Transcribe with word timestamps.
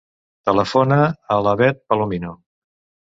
Telefona 0.49 0.97
a 1.35 1.39
la 1.49 1.55
Bet 1.63 1.85
Palomino. 1.93 2.33